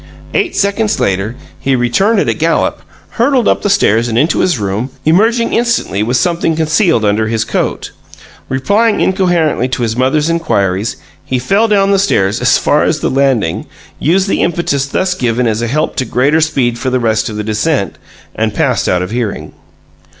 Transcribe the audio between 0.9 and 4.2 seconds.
later he returned at a gallop, hurtled up the stairs and